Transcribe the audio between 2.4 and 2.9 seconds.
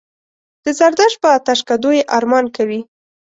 کوي.